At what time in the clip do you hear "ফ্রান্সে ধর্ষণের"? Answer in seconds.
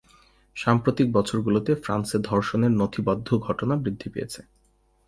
1.75-2.71